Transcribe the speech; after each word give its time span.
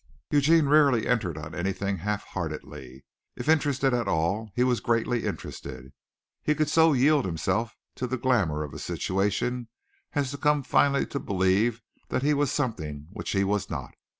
Eugene 0.31 0.65
rarely 0.65 1.05
entered 1.07 1.37
on 1.37 1.53
anything 1.53 1.97
half 1.97 2.23
heartedly. 2.29 3.05
If 3.35 3.47
interested 3.47 3.93
at 3.93 4.07
all 4.07 4.51
he 4.55 4.63
was 4.63 4.79
greatly 4.79 5.25
interested. 5.25 5.93
He 6.41 6.55
could 6.55 6.69
so 6.69 6.93
yield 6.93 7.23
himself 7.23 7.77
to 7.97 8.07
the 8.07 8.17
glamour 8.17 8.63
of 8.63 8.73
a 8.73 8.79
situation 8.79 9.67
as 10.13 10.31
to 10.31 10.39
come 10.39 10.63
finally 10.63 11.05
to 11.05 11.19
believe 11.19 11.83
that 12.09 12.23
he 12.23 12.33
was 12.33 12.51
something 12.51 13.09
which 13.11 13.29
he 13.29 13.43
was 13.43 13.69
not. 13.69 13.93